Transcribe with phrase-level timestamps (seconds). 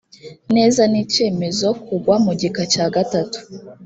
[0.55, 3.39] neza n icyemezo k ugwa mu gika cya gatatu